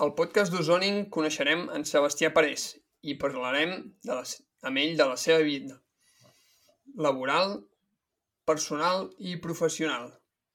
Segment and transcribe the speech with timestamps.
[0.00, 2.62] Al podcast d'Ozoning, coneixerem en Sebastià Parés
[3.04, 3.74] i parlarem
[4.06, 4.22] de la,
[4.64, 5.74] amb ell de la seva vida
[7.04, 7.58] laboral,
[8.48, 10.06] personal i professional.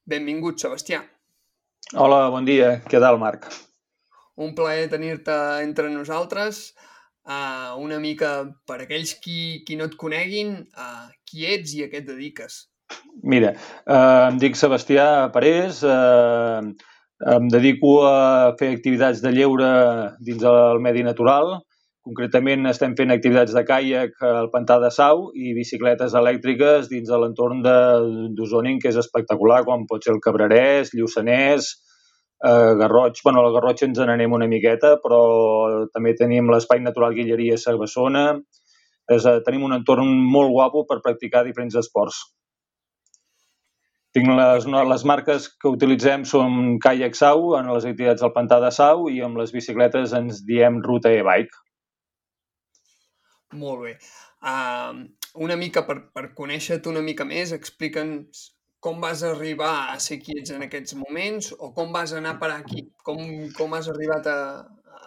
[0.09, 1.04] Benvingut, Sebastià.
[1.94, 2.71] Hola, bon dia.
[2.90, 3.45] Què tal, Marc?
[4.41, 6.63] Un plaer tenir-te entre nosaltres.
[7.21, 8.34] Uh, una mica
[8.66, 12.63] per aquells qui, qui no et coneguin, uh, qui ets i a què et dediques?
[13.21, 13.54] Mira,
[13.85, 16.65] uh, em dic Sebastià Parés, uh,
[17.24, 19.70] em dedico a fer activitats de lleure
[20.20, 21.62] dins el medi natural.
[22.05, 27.18] Concretament estem fent activitats de caiac al pantà de Sau i bicicletes elèctriques dins de
[27.18, 31.71] l'entorn d'Osoning, que és espectacular, com pot ser el Cabrerès, Lluçanès,
[32.46, 33.24] eh, Garroig.
[33.24, 38.40] bueno, el Garroig ens n'anem una miqueta, però també tenim l'Espai Natural Guilleria Sabassona.
[39.10, 42.36] És, eh, tenim un entorn molt guapo per practicar diferents esports.
[44.16, 48.62] Tinc les, no, les marques que utilitzem són Kayak Sau, en les activitats del Pantà
[48.63, 51.63] de Sau, i amb les bicicletes ens diem Ruta e-bike.
[53.60, 53.93] Molt bé.
[54.40, 55.04] Uh,
[55.43, 58.46] una mica per, per conèixer-te una mica més, explica'ns
[58.86, 62.52] com vas arribar a ser qui ets en aquests moments o com vas anar per
[62.54, 62.86] aquí?
[63.08, 63.20] Com,
[63.58, 64.40] com has arribat a,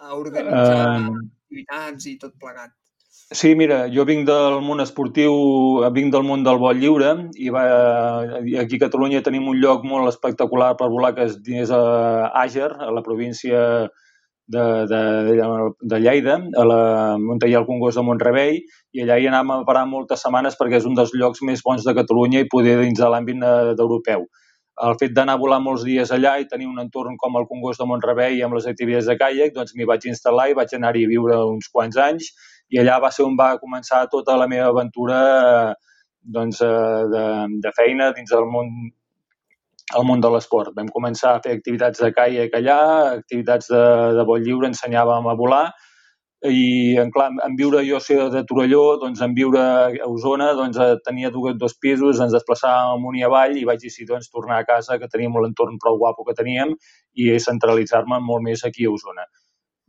[0.03, 1.13] a organitzar uh...
[1.23, 2.75] activitats i tot plegat?
[3.31, 5.33] Sí, mira, jo vinc del món esportiu,
[5.93, 7.61] vinc del món del vol lliure i va,
[8.63, 12.89] aquí a Catalunya tenim un lloc molt espectacular per volar que és, a Àger, a
[12.89, 13.61] la província
[14.49, 15.03] de, de,
[15.93, 16.81] de Lleida, a la,
[17.21, 18.63] on hi ha el Congost de Montrebei,
[18.97, 21.85] i allà hi anàvem a parar moltes setmanes perquè és un dels llocs més bons
[21.85, 23.45] de Catalunya i poder dins de l'àmbit
[23.77, 24.25] d'europeu.
[24.89, 27.77] El fet d'anar a volar molts dies allà i tenir un entorn com el Congost
[27.77, 31.17] de Montrebei amb les activitats de caiac, doncs m'hi vaig instal·lar i vaig anar-hi a
[31.17, 32.33] viure uns quants anys
[32.69, 35.73] i allà va ser on va començar tota la meva aventura eh,
[36.37, 37.25] doncs, eh, de,
[37.65, 38.71] de feina dins del món
[39.97, 40.73] el món de l'esport.
[40.77, 42.79] Vam començar a fer activitats de caiac allà,
[43.15, 43.85] activitats de,
[44.17, 45.63] de vol lliure, ensenyàvem a volar
[46.47, 50.77] i en, clar, en viure jo ser de Torelló, doncs en viure a Osona, doncs
[50.79, 54.61] eh, tenia dos, dos pisos, ens desplaçàvem amunt i avall i vaig decidir doncs, tornar
[54.61, 56.77] a casa, que teníem l'entorn prou guapo que teníem,
[57.19, 59.27] i centralitzar-me molt més aquí a Osona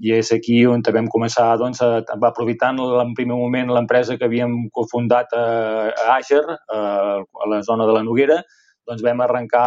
[0.00, 4.70] i és aquí on vam començar doncs, a, aprofitant en primer moment l'empresa que havíem
[4.72, 5.44] cofundat a,
[5.92, 6.80] a Àger, a,
[7.20, 8.40] a la zona de la Noguera,
[8.88, 9.66] doncs vam arrencar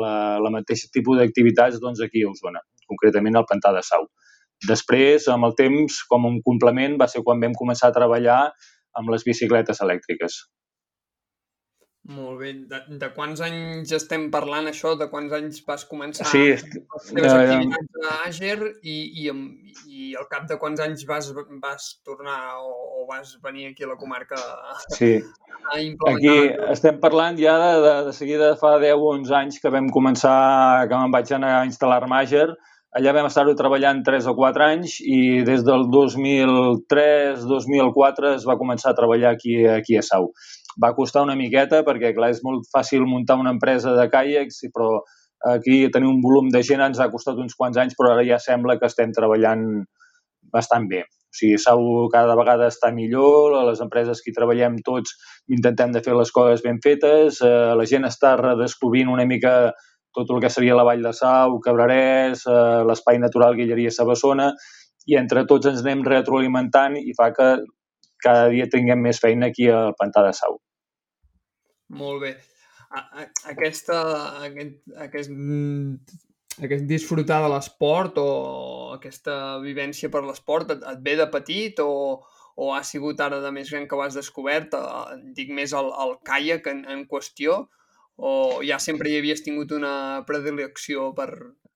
[0.00, 4.06] la, la mateixa tipus d'activitats doncs, aquí a Osona, concretament al Pantà de Sau.
[4.64, 8.38] Després, amb el temps, com un complement, va ser quan vam començar a treballar
[8.94, 10.44] amb les bicicletes elèctriques.
[12.04, 12.50] Molt bé.
[12.68, 14.90] De, de quants anys estem parlant això?
[15.00, 19.24] De quants anys vas començar sí, les teves uh, activitats a Àger i, i,
[19.88, 21.30] i al cap de quants anys vas,
[21.62, 22.68] vas tornar o,
[23.00, 25.22] o vas venir aquí a la comarca a, sí.
[25.72, 26.12] a implementar?
[26.12, 26.36] Aquí
[26.74, 30.84] estem parlant ja de, de, de seguida fa 10 o 11 anys que vam començar,
[30.90, 32.50] que me'n vaig anar a instal·lar-me a Àger.
[32.94, 38.92] Allà vam estar-ho treballant 3 o 4 anys i des del 2003-2004 es va començar
[38.92, 40.30] a treballar aquí, aquí a Sau
[40.82, 45.02] va costar una miqueta perquè, clar, és molt fàcil muntar una empresa de caiacs, però
[45.44, 48.40] aquí tenir un volum de gent ens ha costat uns quants anys, però ara ja
[48.40, 49.84] sembla que estem treballant
[50.52, 51.04] bastant bé.
[51.04, 55.16] O sigui, Sau cada vegada està millor, les empreses que treballem tots
[55.50, 59.72] intentem de fer les coses ben fetes, eh, la gent està redescobrint una mica
[60.14, 64.52] tot el que seria la Vall de Sau, Cabrerès, eh, l'Espai Natural Guilleria Sabassona,
[65.10, 67.48] i entre tots ens anem retroalimentant i fa que
[68.24, 70.58] cada dia tinguem més feina aquí al Pantà de Sau.
[71.94, 72.34] Molt bé.
[73.50, 73.98] Aquesta,
[74.46, 75.32] aquest, aquest,
[76.62, 78.28] aquest disfrutar de l'esport o
[78.94, 82.22] aquesta vivència per l'esport et, et ve de petit o,
[82.54, 84.76] o ha sigut ara de més gran que ho has descobert?
[84.78, 87.64] Eh, dic més el, el caiac en, en qüestió
[88.14, 88.32] o
[88.62, 91.30] ja sempre hi havies tingut una predilecció per,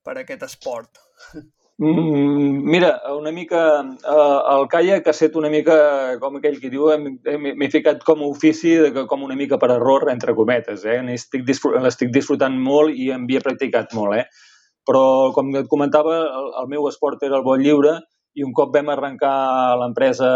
[0.06, 1.02] per aquest esport?
[1.80, 5.74] Mm, mira, una mica eh, el caiac ha estat una mica,
[6.18, 10.08] com aquell que diu, m'he ficat com a ofici, de, com una mica per error,
[10.10, 10.82] entre cometes.
[10.84, 10.98] Eh?
[11.06, 14.18] L'estic disfrutant, disfrutant molt i havia practicat molt.
[14.18, 14.24] Eh?
[14.90, 15.04] Però,
[15.36, 17.94] com et comentava, el, el meu esport era el vol lliure
[18.34, 19.36] i un cop vam arrencar
[19.78, 20.32] l'empresa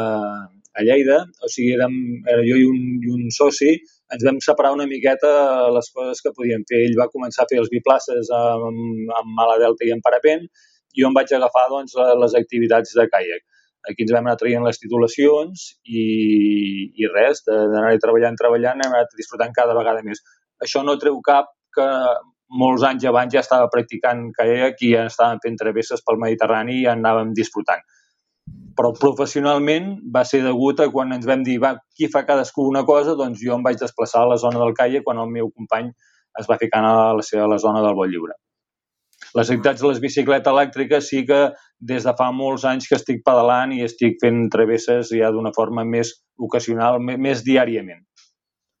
[0.00, 0.40] eh,
[0.80, 1.94] a Lleida, o sigui, érem,
[2.24, 3.74] era jo i un, i un soci,
[4.14, 6.86] ens vam separar una miqueta les coses que podíem fer.
[6.86, 10.48] Ell va començar a fer els biplaces amb, amb mala delta i en parapent,
[10.98, 13.46] jo em vaig agafar doncs, les activitats de caiac.
[13.88, 16.02] Aquí ens vam anar traient les titulacions i,
[17.00, 20.20] i res, d'anar-hi treballant, treballant, hem anat disfrutant cada vegada més.
[20.60, 21.86] Això no treu cap que
[22.60, 26.84] molts anys abans ja estava practicant caiac i ja estàvem fent travesses pel Mediterrani i
[26.84, 27.80] ja anàvem disfrutant.
[28.76, 32.84] Però professionalment va ser degut a quan ens vam dir va, qui fa cadascú una
[32.84, 35.92] cosa, doncs jo em vaig desplaçar a la zona del caiac quan el meu company
[36.40, 38.36] es va ficar a la, a la zona del vol lliure.
[39.38, 41.40] Les activitats de les bicicletes elèctriques sí que
[41.92, 45.84] des de fa molts anys que estic pedalant i estic fent travesses ja d'una forma
[45.86, 48.02] més ocasional, més diàriament.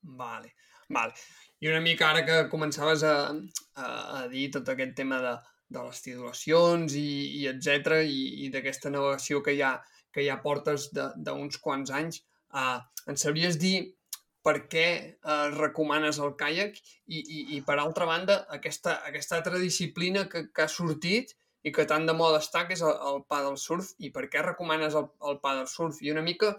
[0.02, 0.54] Vale,
[0.88, 1.14] vale.
[1.60, 3.14] I una mica ara que començaves a,
[3.76, 3.86] a,
[4.20, 5.36] a dir tot aquest tema de,
[5.70, 7.10] de les titulacions i,
[7.42, 9.74] i etc i, i d'aquesta navegació que ja,
[10.10, 12.22] que ja portes d'uns quants anys,
[12.56, 13.76] uh, ens sabries dir
[14.46, 19.60] per què eh, recomanes el caiac i, i, i per altra banda aquesta, aquesta altra
[19.60, 23.24] disciplina que, que ha sortit i que tant de moda està, que és el, el
[23.28, 26.54] paddle surf, i per què recomanes el, el paddle surf i una mica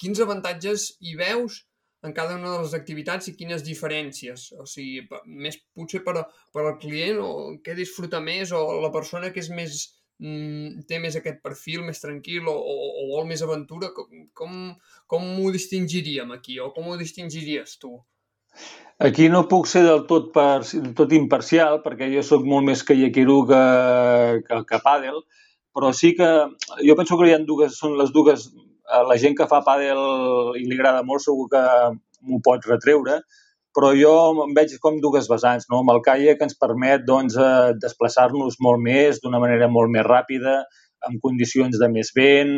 [0.00, 1.64] quins avantatges hi veus
[2.06, 4.52] en cada una de les activitats i quines diferències.
[4.62, 6.22] O sigui, més potser per,
[6.54, 7.30] per al client o
[7.64, 9.80] què disfruta més o la persona que és més
[10.20, 14.54] mm, té més aquest perfil més tranquil o, o, o vol més aventura, com, com,
[15.06, 17.96] com ho distingiríem aquí o com ho distingiries tu?
[18.98, 20.62] Aquí no puc ser del tot, per,
[20.98, 23.64] tot imparcial perquè jo sóc molt més callaquero que,
[24.48, 25.20] que, que pàdel,
[25.74, 26.30] però sí que
[26.82, 28.48] jo penso que hi ha dues, són les dues
[28.88, 29.98] Eh, la gent que fa pàdel
[30.56, 31.62] i li agrada molt segur que
[32.24, 33.18] m'ho pot retreure,
[33.76, 34.12] però jo
[34.44, 35.68] em veig com dues vessants.
[35.70, 35.82] No?
[35.82, 40.62] Amb el caiac ens permet doncs, eh, desplaçar-nos molt més, d'una manera molt més ràpida,
[41.06, 42.54] amb condicions de més vent,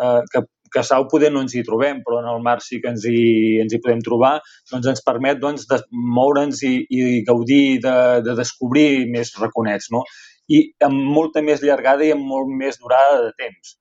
[0.00, 0.44] eh, que,
[0.74, 3.58] que Sau poder no ens hi trobem, però en el mar sí que ens hi,
[3.62, 4.34] ens hi podem trobar,
[4.72, 5.80] doncs ens permet doncs, de
[6.18, 7.96] moure'ns i, i gaudir de,
[8.26, 10.04] de descobrir més raconets, no?
[10.48, 13.76] I amb molta més llargada i amb molt més durada de temps.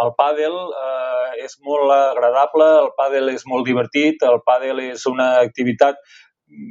[0.00, 5.34] El pàdel eh, és molt agradable, el pàdel és molt divertit, el pàdel és una
[5.40, 6.00] activitat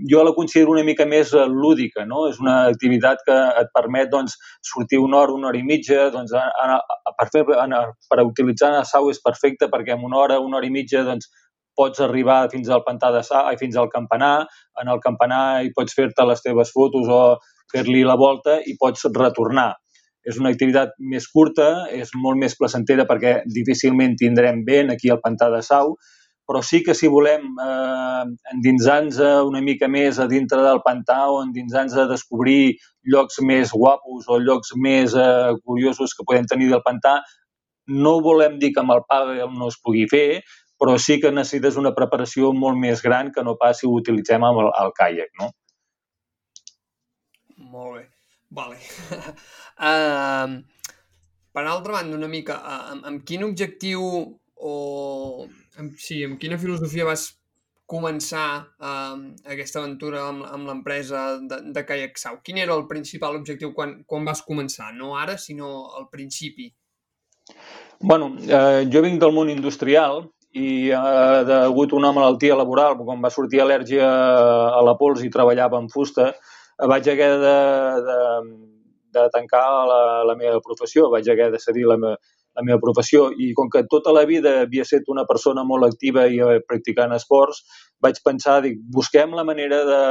[0.10, 2.26] jo la considero una mica més eh, lúdica, no?
[2.30, 4.38] És una activitat que et permet doncs,
[4.72, 6.44] sortir una hora, una hora i mitja, doncs, a,
[6.78, 10.60] a, per, fer, a, per utilitzar a Sau és perfecte perquè en una hora, una
[10.60, 11.32] hora i mitja doncs,
[11.78, 14.36] pots arribar fins al pantà de Sau, fins al campanar,
[14.82, 17.22] en el campanar hi pots fer-te les teves fotos o
[17.72, 19.72] fer-li la volta i pots retornar
[20.28, 25.22] és una activitat més curta, és molt més placentera perquè difícilment tindrem vent aquí al
[25.24, 25.96] Pantà de Sau,
[26.48, 28.24] però sí que si volem eh,
[28.54, 32.76] endinsar-nos una mica més a dintre del pantà o endinsar-nos a descobrir
[33.08, 37.22] llocs més guapos o llocs més eh, curiosos que podem tenir del pantà,
[37.88, 40.42] no volem dir que amb el pàdel no es pugui fer,
[40.82, 44.44] però sí que necessites una preparació molt més gran que no pas si ho utilitzem
[44.44, 45.52] amb el, el caiac, no?
[47.72, 48.06] Molt bé.
[48.52, 48.78] Vale.
[49.88, 50.60] uh,
[51.52, 54.04] per altra banda, una mica, uh, amb, amb quin objectiu
[54.62, 54.74] o...
[55.80, 57.30] Amb, sí, amb quina filosofia vas
[57.92, 58.48] començar
[58.80, 59.16] uh,
[59.52, 62.42] aquesta aventura amb, amb l'empresa de, de Kayak Sau?
[62.44, 64.92] Quin era el principal objectiu quan, quan vas començar?
[64.96, 66.70] No ara, sinó al principi.
[68.02, 70.24] Bueno, eh, jo vinc del món industrial
[70.58, 75.80] i eh, degut una malaltia laboral, quan va sortir al·lèrgia a la pols i treballava
[75.80, 76.32] en fusta,
[76.92, 77.56] vaig haver de,
[78.08, 78.20] de,
[79.18, 82.16] de tancar la, la meva professió, vaig haver de cedir la, me,
[82.56, 86.28] la meva professió i com que tota la vida havia estat una persona molt activa
[86.28, 87.64] i practicant esports,
[88.04, 90.02] vaig pensar, dic, busquem la manera de,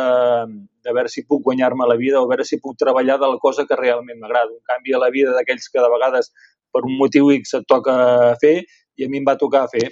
[0.86, 3.66] de veure si puc guanyar-me la vida o veure si puc treballar de la cosa
[3.68, 4.54] que realment m'agrada.
[4.54, 6.32] Un canvi a la vida d'aquells que de vegades
[6.72, 7.96] per un motiu X et toca
[8.40, 8.60] fer
[8.96, 9.88] i a mi em va tocar fer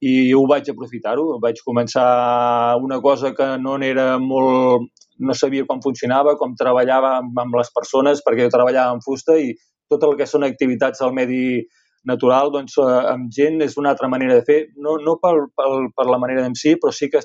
[0.00, 1.38] i ho vaig aprofitar-ho.
[1.42, 4.88] Vaig començar una cosa que no era molt,
[5.20, 9.52] no sabia com funcionava, com treballava amb les persones, perquè jo treballava en fusta i
[9.90, 11.60] tot el que són activitats al medi
[12.08, 15.68] natural, doncs eh, amb gent és una altra manera de fer, no, no per, per,
[15.96, 17.20] per la manera en si, però sí que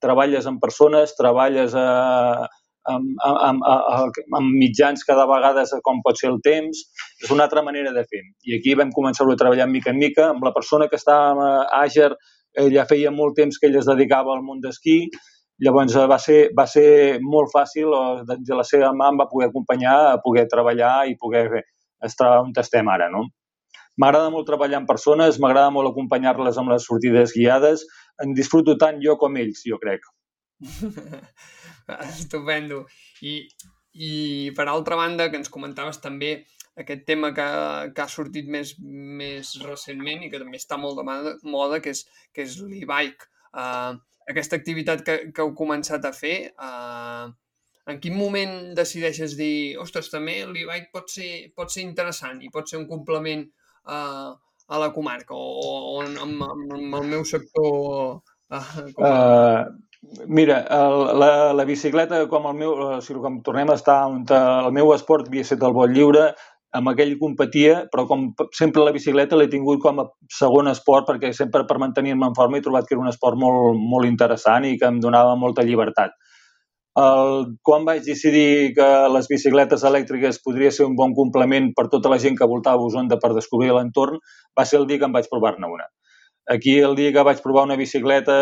[0.00, 2.46] treballes amb persones, treballes a,
[2.92, 6.82] amb, amb, amb, amb mitjans cada vegada com pot ser el temps,
[7.22, 8.22] és una altra manera de fer.
[8.46, 11.84] I aquí vam començar a treballar mica en mica amb la persona que estava a
[11.84, 12.12] Àger,
[12.56, 15.00] ella feia molt temps que ella es dedicava al món d'esquí,
[15.64, 16.88] Llavors va ser, va ser
[17.24, 17.94] molt fàcil,
[18.28, 21.62] de la seva mà em va poder acompanyar a poder treballar i poder
[22.04, 23.08] estar on estem ara.
[23.12, 23.24] No?
[23.96, 27.86] M'agrada molt treballar amb persones, m'agrada molt acompanyar-les amb les sortides guiades.
[28.20, 30.04] En disfruto tant jo com ells, jo crec.
[32.10, 32.84] Estupendo.
[33.22, 33.38] I,
[33.94, 34.12] I
[34.56, 36.38] per altra banda, que ens comentaves també
[36.76, 37.46] aquest tema que,
[37.96, 41.06] que ha sortit més, més recentment i que també està molt de
[41.48, 42.04] moda, que és,
[42.36, 43.30] que és l'e-bike.
[43.56, 43.96] Uh,
[44.28, 47.30] aquesta activitat que, que heu començat a fer, uh,
[47.86, 52.68] en quin moment decideixes dir, ostres, també l'e-bike pot, ser, pot ser interessant i pot
[52.68, 53.46] ser un complement
[53.86, 54.34] uh,
[54.66, 55.50] a la comarca o,
[55.94, 58.18] o amb, amb, amb el meu sector?
[58.46, 58.72] Uh,
[59.02, 59.62] uh,
[60.26, 64.70] mira, el, la, la bicicleta, com el meu, si com tornem a estar on el
[64.74, 66.30] meu esport havia estat el vol lliure,
[66.76, 70.06] amb aquell competia, però com sempre la bicicleta l'he tingut com a
[70.38, 73.78] segon esport perquè sempre per mantenir-me en forma he trobat que era un esport molt,
[73.92, 76.16] molt interessant i que em donava molta llibertat.
[76.96, 82.08] el, quan vaig decidir que les bicicletes elèctriques podria ser un bon complement per tota
[82.08, 84.16] la gent que voltava a Osonda per descobrir l'entorn,
[84.58, 85.90] va ser el dia que em vaig provar-ne una.
[86.48, 88.34] Aquí el dia que vaig provar una bicicleta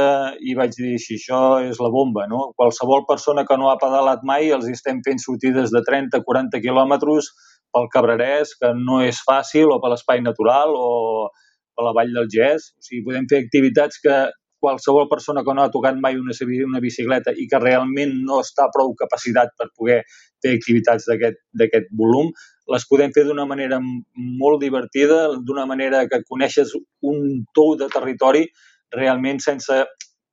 [0.45, 2.51] i vaig dir, si això és la bomba, no?
[2.61, 7.31] Qualsevol persona que no ha pedalat mai els estem fent sortides de 30-40 quilòmetres
[7.73, 11.31] pel Cabrerès, que no és fàcil, o per l'espai natural, o
[11.73, 12.75] per la Vall del Gès.
[12.77, 14.21] O sigui, podem fer activitats que
[14.65, 16.37] qualsevol persona que no ha tocat mai una,
[16.69, 20.03] una bicicleta i que realment no està prou capacitat per poder
[20.45, 22.31] fer activitats d'aquest volum,
[22.73, 28.47] les podem fer d'una manera molt divertida, d'una manera que coneixes un tou de territori
[28.95, 29.83] realment sense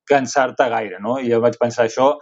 [0.08, 1.00] cansar-te gaire.
[1.00, 1.18] No?
[1.20, 2.14] I jo vaig pensar això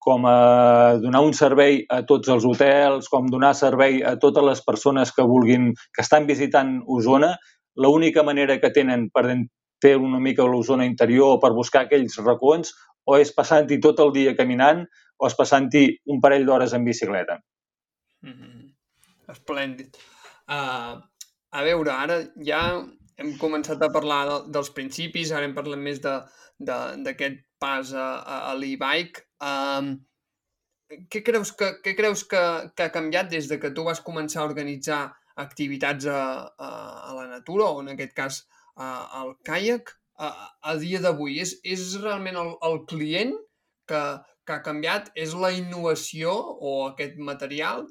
[0.00, 4.62] com a donar un servei a tots els hotels, com donar servei a totes les
[4.64, 7.34] persones que vulguin, que estan visitant Osona,
[7.76, 9.26] l'única manera que tenen per
[9.80, 12.72] fer una mica l'Osona interior o per buscar aquells racons
[13.08, 14.82] o és passant-hi tot el dia caminant
[15.20, 17.38] o és passant-hi un parell d'hores en bicicleta.
[18.24, 18.69] Mm -hmm.
[19.30, 19.96] Esplèndid.
[20.50, 20.98] Uh,
[21.50, 22.60] a veure, ara ja
[23.20, 28.06] hem començat a parlar de, dels principis, ara hem parlat més d'aquest pas a,
[28.36, 29.26] a, l'e-bike.
[29.44, 29.92] Um,
[31.12, 32.42] què creus, que, què creus que,
[32.74, 35.02] que ha canviat des de que tu vas començar a organitzar
[35.40, 36.70] activitats a, a,
[37.10, 38.40] a la natura o en aquest cas
[38.74, 38.88] a,
[39.20, 40.32] al caiac a,
[40.72, 41.38] a dia d'avui?
[41.44, 43.36] És, és realment el, el client
[43.90, 44.02] que,
[44.46, 45.12] que ha canviat?
[45.14, 47.86] És la innovació o aquest material?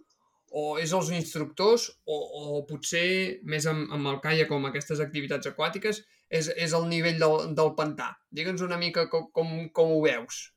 [0.52, 5.50] O és els instructors o, o potser més amb, amb el caia com aquestes activitats
[5.50, 8.14] aquàtiques és, és el nivell del, del pantà.
[8.32, 10.48] Digue'ns una mica com, com, com ho veus.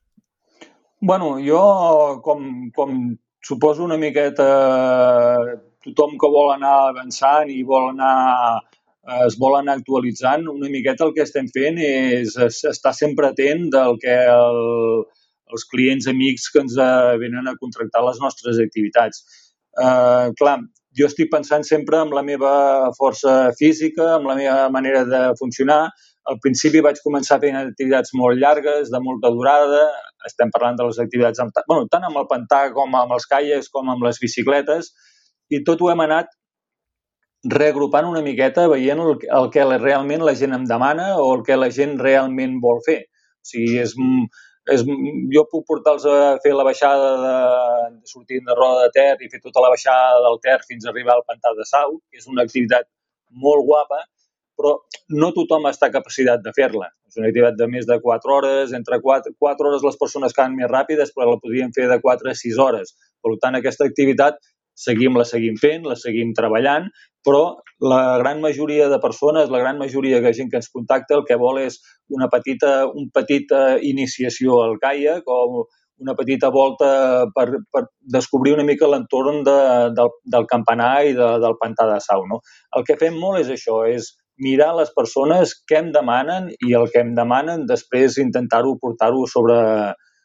[1.03, 1.61] Bueno, jo,
[2.23, 2.99] com, com
[3.43, 4.47] suposo una miqueta
[5.83, 8.61] tothom que vol anar avançant i vol anar
[9.27, 13.97] es vol anar actualitzant, una miqueta el que estem fent és estar sempre atent del
[13.99, 14.59] que el,
[15.51, 16.77] els clients amics que ens
[17.19, 19.42] venen a contractar les nostres activitats
[19.81, 20.57] eh, clar,
[20.97, 22.53] jo estic pensant sempre en la meva
[22.97, 25.87] força física, amb la meva manera de funcionar.
[26.29, 29.87] Al principi vaig començar fent activitats molt llargues, de molta durada.
[30.29, 33.67] Estem parlant de les activitats amb, bueno, tant amb el pantà com amb els caies
[33.73, 34.93] com amb les bicicletes
[35.51, 36.31] i tot ho hem anat
[37.43, 41.59] reagrupant una miqueta veient el, el que realment la gent em demana o el que
[41.59, 43.01] la gent realment vol fer.
[43.43, 43.97] O sigui, és,
[44.71, 44.83] és,
[45.33, 47.35] jo puc portar-los a fer la baixada de,
[47.99, 50.91] de sortint de Roda de Ter i fer tota la baixada del Ter fins a
[50.93, 52.87] arribar al Pantà de Sau, que és una activitat
[53.43, 53.99] molt guapa,
[54.55, 54.75] però
[55.19, 56.87] no tothom està capacitat de fer-la.
[57.09, 60.47] És una activitat de més de 4 hores, entre 4, 4 hores les persones que
[60.53, 62.93] més ràpides, però la podrien fer de 4 a 6 hores.
[63.23, 64.39] Per tant, aquesta activitat
[64.73, 66.87] seguim la seguim fent, la seguim treballant,
[67.25, 67.43] però
[67.83, 71.39] la gran majoria de persones, la gran majoria de gent que ens contacta, el que
[71.39, 75.67] vol és una petita, un petita iniciació al caiac o
[76.03, 76.89] una petita volta
[77.35, 77.83] per, per
[78.15, 79.59] descobrir una mica l'entorn de,
[79.95, 82.25] del, del campanar i de, del pantà de Sau.
[82.27, 82.41] No?
[82.75, 84.13] El que fem molt és això, és
[84.43, 89.59] mirar les persones què em demanen i el que em demanen després intentar-ho portar-ho sobre,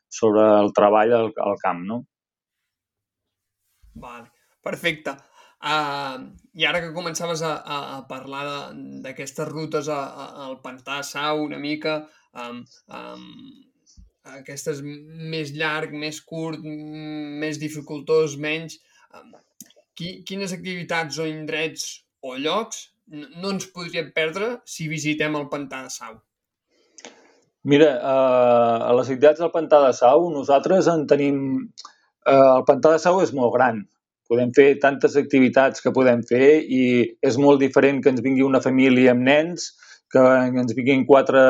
[0.09, 1.85] sobre el treball al, al camp.
[1.91, 2.03] No?
[3.99, 4.31] Vale.
[4.65, 5.15] Perfecte.
[5.59, 8.45] Uh, I ara que començaves a, a, a parlar
[9.03, 11.97] d'aquestes rutes a, a, al Pantà Sau una mica,
[12.39, 12.61] um,
[12.95, 13.25] um,
[14.39, 18.79] aquestes més llarg, més curt, més dificultós, menys,
[19.19, 19.35] um,
[19.99, 21.91] qui, quines activitats o indrets
[22.23, 26.19] o llocs no ens podríem perdre si visitem el Pantà de Sau?
[27.69, 31.39] Mira, uh, a les activitats del Pantà de Sau nosaltres en tenim...
[32.29, 33.83] Uh, el Pantà de Sau és molt gran,
[34.29, 36.83] Podem fer tantes activitats que podem fer i
[37.25, 39.71] és molt diferent que ens vingui una família amb nens,
[40.13, 40.23] que
[40.63, 41.43] ens vinguin quatre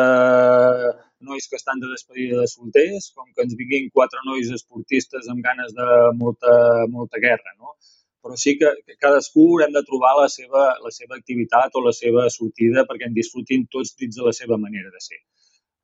[1.21, 5.43] nois que estan de despedida de solters, com que ens vinguin quatre nois esportistes amb
[5.43, 6.55] ganes de molta,
[6.95, 7.55] molta guerra.
[7.59, 7.75] No?
[8.23, 11.95] Però sí que, que cadascú hem de trobar la seva, la seva activitat o la
[11.97, 15.21] seva sortida perquè en disfrutin tots dins de la seva manera de ser.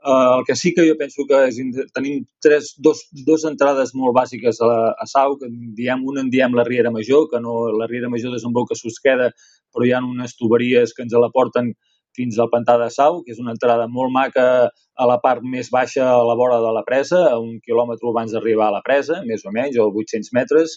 [0.05, 1.57] Uh, el que sí que jo penso que és,
[1.97, 6.29] tenim tres, dos, dos entrades molt bàsiques a, a Sau, que en diem, una en
[6.29, 9.31] diem la Riera Major, que no, la Riera Major desemboca a Susqueda,
[9.73, 11.73] però hi ha unes tuberies que ens la porten
[12.15, 15.73] fins al Pantà de Sau, que és una entrada molt maca a la part més
[15.73, 19.23] baixa a la vora de la presa, a un quilòmetre abans d'arribar a la presa,
[19.25, 20.77] més o menys, o 800 metres,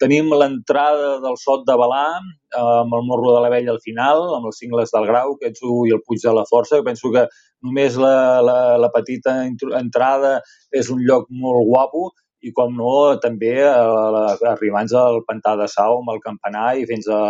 [0.00, 4.24] Tenim l'entrada del Sot de Balà, eh, amb el Morro de la Vella al final,
[4.36, 6.82] amb els cingles del Grau, que ets i el Puig de la Força.
[6.86, 7.26] Penso que
[7.62, 10.40] només la, la, la petita entrada
[10.72, 12.10] és un lloc molt guapo
[12.42, 17.22] i com no també arribant al Pantà de Sau amb el campanar i fins a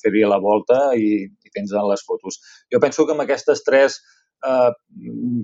[0.00, 2.40] fer-hi la volta i, i fins a les fotos.
[2.72, 4.00] Jo penso que amb aquestes tres
[4.44, 4.70] eh,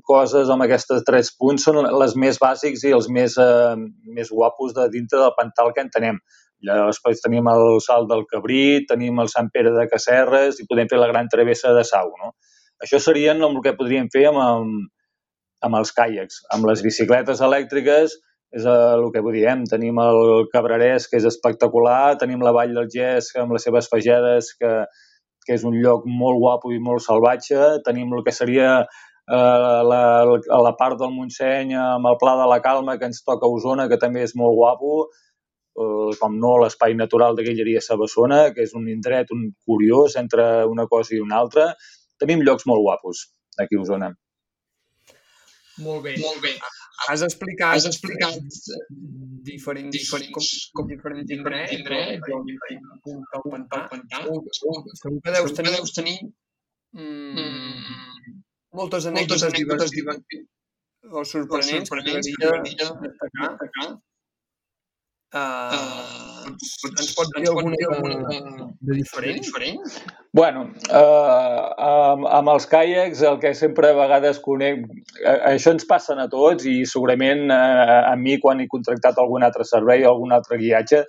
[0.07, 3.75] coses amb aquestes tres punts són les més bàsics i els més, eh,
[4.17, 6.21] més guapos de dintre del pantal que entenem.
[6.69, 11.00] Després tenim el Salt del Cabrit, tenim el Sant Pere de Cacerres i podem fer
[11.00, 12.12] la Gran Travessa de Sau.
[12.21, 12.35] No?
[12.85, 14.90] Això serien el que podríem fer amb, amb,
[15.67, 16.43] amb els caiacs.
[16.55, 18.17] Amb les bicicletes elèctriques
[18.57, 19.64] és el que diem.
[19.71, 24.55] Tenim el Cabrerès, que és espectacular, tenim la Vall del Gès amb les seves fagedes,
[24.59, 24.73] que,
[25.47, 27.81] que és un lloc molt guapo i molt salvatge.
[27.87, 30.02] Tenim el que seria eh, la,
[30.67, 33.88] la part del Montseny amb el Pla de la Calma, que ens toca a Osona,
[33.88, 35.09] que també és molt guapo.
[35.79, 40.67] Eh, com no, l'espai natural de Guilleria Sabassona, que és un indret un curiós entre
[40.71, 41.71] una cosa i una altra.
[42.21, 43.29] Tenim llocs molt guapos
[43.62, 44.11] aquí a Osona.
[45.81, 46.17] Molt bé.
[46.21, 46.57] Molt bé.
[47.09, 48.37] Has explicat, has explicat
[49.47, 54.21] diferents, diferents, com, com diferents indrets, indrets, el pantà.
[55.00, 56.19] Segur que deus tenir, deus tenir
[56.93, 58.37] mm,
[58.77, 60.49] moltes anècdotes, moltes anècdotes divertides
[61.09, 63.89] o sorprenents, sorprenents que m'agradaria destacar.
[65.31, 68.39] Uh, ens, pots dir alguna de,
[68.83, 69.37] de diferent?
[69.39, 69.99] De diferent?
[70.35, 74.83] Bueno, uh, amb, amb els caiacs el que sempre a vegades conec...
[75.53, 79.67] Això ens passen a tots i segurament uh, a mi quan he contractat algun altre
[79.69, 81.05] servei o algun altre guiatge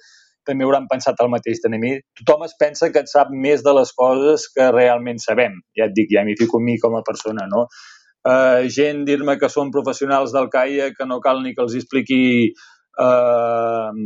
[0.46, 1.96] també hauran pensat el mateix de mi.
[2.18, 5.58] Tothom es pensa que et sap més de les coses que realment sabem.
[5.78, 7.68] Ja et dic, ja m'hi fico a mi com a persona, no?
[8.22, 12.22] Uh, gent dir-me que són professionals del CAIA, que no cal ni que els expliqui
[13.08, 14.04] eh,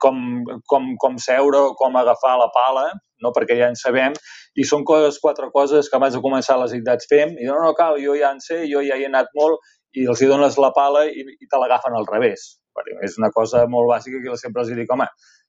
[0.00, 0.18] com,
[0.66, 2.86] com, com seure o com agafar la pala,
[3.22, 3.32] no?
[3.36, 4.14] perquè ja en sabem,
[4.56, 7.74] i són coses, quatre coses que abans de començar les activitats fem, i no, no
[7.78, 9.60] cal, jo ja en sé, jo ja hi he anat molt,
[9.96, 12.56] i els hi dones la pala i, i te l'agafen al revés.
[13.04, 15.06] És una cosa molt bàsica que sempre els dic, home,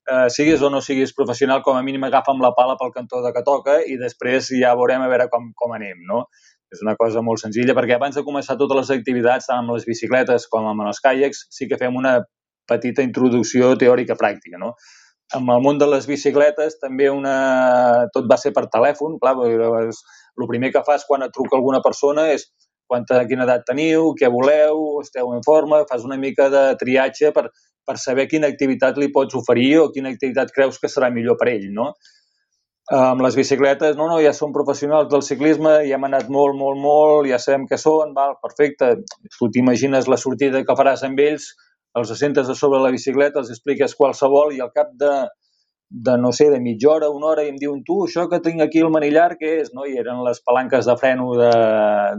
[0.08, 3.34] eh, siguis o no siguis professional, com a mínim agafa'm la pala pel cantó de
[3.36, 6.24] que toca i després ja veurem a veure com, com anem, no?
[6.72, 9.86] És una cosa molt senzilla, perquè abans de començar totes les activitats, tant amb les
[9.88, 12.18] bicicletes com amb els caiacs, sí que fem una
[12.68, 14.74] petita introducció teòrica pràctica, no?
[15.36, 18.06] Amb el món de les bicicletes també una...
[18.14, 22.30] tot va ser per telèfon, clar, el primer que fas quan et truca alguna persona
[22.32, 22.46] és
[22.88, 27.50] quanta, quina edat teniu, què voleu, esteu en forma, fas una mica de triatge per,
[27.84, 31.52] per saber quina activitat li pots oferir o quina activitat creus que serà millor per
[31.52, 31.92] ell, no?
[32.96, 36.80] Amb les bicicletes, no, no, ja som professionals del ciclisme, ja hem anat molt, molt,
[36.80, 38.94] molt, ja sabem què són, val, perfecte.
[39.34, 41.50] Tu t'imagines la sortida que faràs amb ells,
[41.98, 45.12] els assentes a sobre la bicicleta, els expliques qualsevol i al cap de,
[45.90, 48.60] de no sé, de mitja hora, una hora, i em diuen, tu, això que tinc
[48.60, 49.70] aquí el manillar, què és?
[49.76, 49.86] No?
[49.88, 51.50] I eren les palanques de freno de,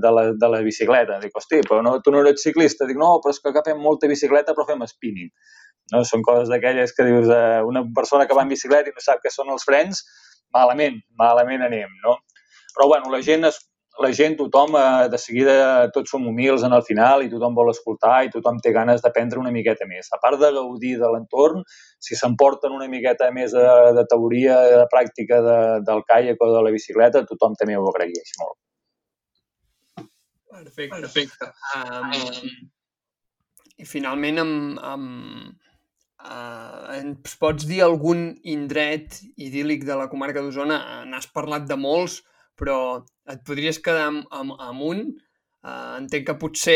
[0.02, 1.20] de, la, de la bicicleta.
[1.22, 2.88] Dic, hosti, però no, tu no eres ciclista.
[2.90, 5.30] Dic, no, però és que fem molta bicicleta, però fem spinning.
[5.94, 6.02] No?
[6.06, 9.22] Són coses d'aquelles que dius, eh, una persona que va en bicicleta i no sap
[9.22, 10.02] què són els frens,
[10.56, 12.18] malament, malament anem, no?
[12.74, 13.62] Però, bueno, la gent es,
[14.00, 17.72] la gent, tothom, eh, de seguida tots som humils en el final i tothom vol
[17.72, 20.08] escoltar i tothom té ganes d'aprendre una miqueta més.
[20.16, 21.64] A part de gaudir de l'entorn,
[22.00, 26.66] si s'emporten una miqueta més de, de teoria, de pràctica de, del caiac o de
[26.66, 28.58] la bicicleta, tothom també ho agraeix molt.
[30.60, 31.00] Perfecte.
[31.00, 31.52] Perfecte.
[31.76, 32.14] Um,
[33.80, 35.58] I finalment, amb, amb,
[36.20, 41.06] Uh, ens pots dir algun indret idíl·lic de la comarca d'Osona?
[41.08, 42.18] N'has parlat de molts,
[42.60, 42.78] però
[43.30, 45.04] et podries quedar amb, amb, amb un.
[45.60, 46.76] Uh, entenc que potser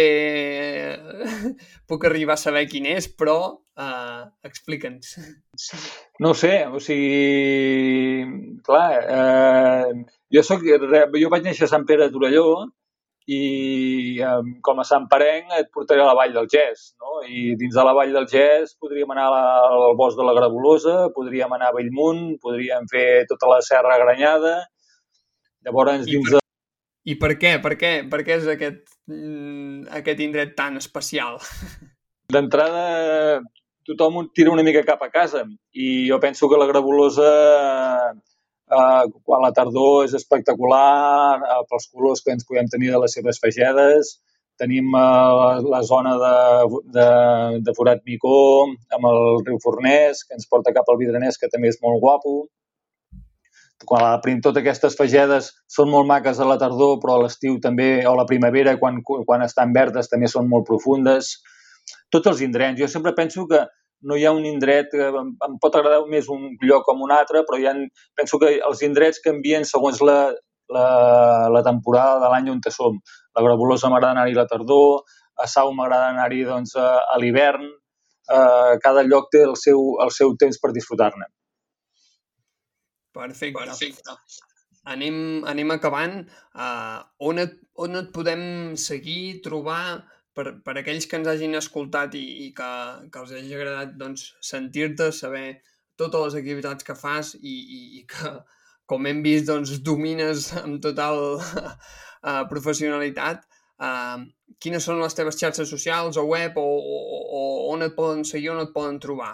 [1.88, 3.38] puc arribar a saber quin és, però
[3.80, 5.16] uh, explica'ns.
[6.24, 8.26] No sé, o sigui,
[8.68, 10.04] clar, eh,
[10.36, 12.48] jo, soc, jo vaig néixer a Sant Pere de Torelló
[13.32, 17.22] i eh, com a Sant Parenc et portaré a la Vall del Gès, no?
[17.24, 21.54] I dins de la Vall del Gès podríem anar al bosc de la Gravolosa, podríem
[21.56, 24.58] anar a Bellmunt, podríem fer tota la Serra Granyada,
[25.64, 26.40] Llavors, dins de...
[27.04, 27.58] I per què?
[27.64, 27.92] Per què?
[28.12, 31.40] Per què és aquest, mm, aquest indret tan especial?
[32.34, 33.42] D'entrada,
[33.88, 35.44] tothom tira una mica cap a casa
[35.76, 37.30] i jo penso que la gravolosa
[38.14, 43.16] eh, quan la tardor és espectacular eh, pels colors que ens podem tenir de les
[43.20, 44.18] seves fagedes.
[44.60, 46.36] Tenim eh, la zona de,
[46.98, 47.08] de,
[47.68, 48.36] de Forat Micó
[48.96, 52.44] amb el riu Fornès, que ens porta cap al Vidranès, que també és molt guapo
[53.88, 58.06] quan la, totes aquestes fagedes són molt maques a la tardor, però a l'estiu també,
[58.06, 61.36] o a la primavera, quan, quan estan verdes, també són molt profundes.
[62.14, 62.80] Tots els indrets.
[62.80, 63.64] Jo sempre penso que
[64.04, 67.14] no hi ha un indret, que em, em pot agradar més un lloc com un
[67.16, 67.76] altre, però hi ha,
[68.20, 70.18] penso que els indrets canvien segons la,
[70.74, 70.88] la,
[71.54, 73.00] la temporada de l'any on te som.
[73.36, 75.04] La Gravolosa m'agrada anar-hi a la tardor,
[75.40, 77.66] a Sau m'agrada anar-hi doncs, a, a l'hivern,
[78.30, 81.32] eh, cada lloc té el seu, el seu temps per disfrutar-ne.
[83.14, 83.60] Perfecte.
[83.60, 84.18] Perfecte.
[84.84, 86.24] anem, anem acabant.
[86.54, 88.44] Uh, on, et, on et podem
[88.80, 90.04] seguir, trobar,
[90.36, 92.72] per, per aquells que ens hagin escoltat i, i que,
[93.14, 95.62] que els hagi agradat doncs, sentir-te, saber
[96.00, 98.34] totes les activitats que fas i, i, i que,
[98.90, 103.46] com hem vist, doncs, domines amb total uh, professionalitat.
[103.84, 104.26] Uh,
[104.62, 107.42] quines són les teves xarxes socials o web o, o, o
[107.74, 109.34] on et poden seguir, on et poden trobar?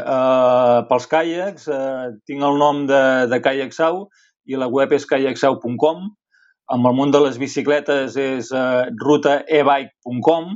[0.00, 4.06] Uh, pels caiacs, uh, tinc el nom de, de Kayaksau
[4.50, 6.08] i la web és kayaksau.com.
[6.70, 10.52] Amb el món de les bicicletes és uh, rutaebike.com.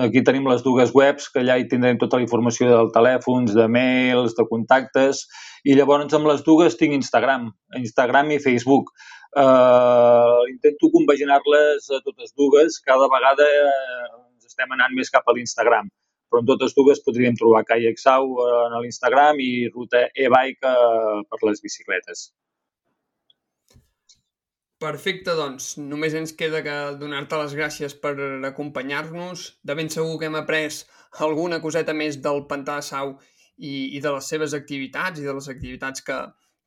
[0.00, 3.66] Aquí tenim les dues webs, que allà hi tindrem tota la informació del telèfons, de
[3.66, 5.24] mails, de contactes.
[5.66, 7.48] I llavors amb les dues tinc Instagram,
[7.80, 8.92] Instagram i Facebook.
[9.30, 12.78] Uh, intento compaginar-les a totes dues.
[12.86, 15.90] Cada vegada ens estem anant més cap a l'Instagram
[16.30, 21.40] però en totes dues podríem trobar Kayak eh, a l'Instagram i Ruta e-bike eh, per
[21.48, 22.30] les bicicletes.
[24.80, 28.14] Perfecte, doncs només ens queda que donar-te les gràcies per
[28.48, 29.42] acompanyar-nos.
[29.60, 30.70] De ben segur que hem après
[31.26, 33.12] alguna coseta més del Pantà de Sau
[33.58, 36.16] i, i de les seves activitats i de les activitats que,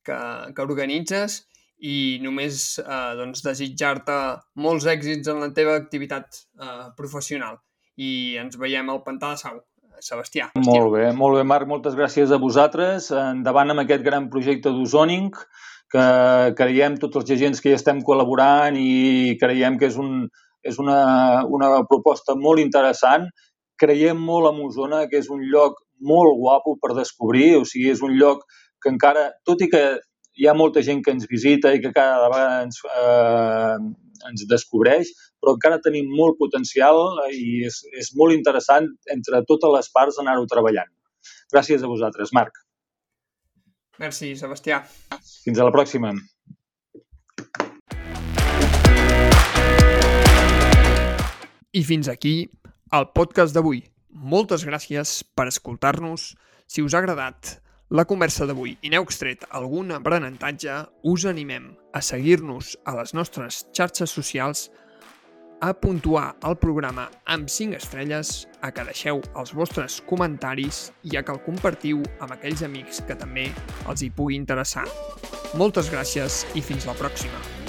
[0.05, 0.19] que,
[0.53, 1.41] que organitzes
[1.83, 4.19] i només eh, doncs, desitjar-te
[4.61, 7.57] molts èxits en la teva activitat eh, professional
[7.97, 9.61] i ens veiem al Pantà de Sau.
[10.03, 10.49] Sebastià.
[10.59, 13.05] Molt bé, molt bé, Marc, moltes gràcies a vosaltres.
[13.15, 15.29] Endavant amb aquest gran projecte d'Ozoning,
[15.93, 16.05] que
[16.57, 20.25] creiem tots els agents que hi estem col·laborant i creiem que és, un,
[20.65, 20.97] és una,
[21.45, 23.29] una proposta molt interessant.
[23.79, 28.01] Creiem molt en Osona, que és un lloc molt guapo per descobrir, o sigui, és
[28.03, 28.43] un lloc
[28.81, 29.83] que encara, tot i que
[30.39, 33.77] hi ha molta gent que ens visita i que cada vegada ens, eh,
[34.29, 36.99] ens descobreix, però encara tenim molt potencial
[37.31, 40.91] i és, és molt interessant entre totes les parts anar-ho treballant.
[41.53, 42.59] Gràcies a vosaltres, Marc.
[44.01, 44.81] Merci, Sebastià.
[45.43, 46.13] Fins a la pròxima.
[51.73, 52.35] I fins aquí
[52.93, 53.81] el podcast d'avui.
[54.13, 56.33] Moltes gràcies per escoltar-nos.
[56.69, 57.55] Si us ha agradat,
[57.93, 63.59] la conversa d'avui i n'heu extret algun aprenentatge, us animem a seguir-nos a les nostres
[63.69, 64.71] xarxes socials,
[65.61, 71.23] a puntuar el programa amb 5 estrelles, a que deixeu els vostres comentaris i a
[71.23, 73.51] que el compartiu amb aquells amics que també
[73.85, 74.87] els hi pugui interessar.
[75.53, 77.62] Moltes gràcies i fins la pròxima!